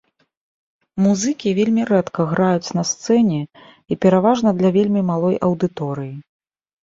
Музыкі 1.05 1.51
вельмі 1.59 1.83
рэдка 1.89 2.23
граюць 2.31 2.73
на 2.79 2.83
сцэне 2.91 3.39
і 3.95 3.99
пераважна 4.05 4.49
для 4.61 4.69
вельмі 4.81 5.01
малой 5.11 5.35
аўдыторыі. 5.49 6.13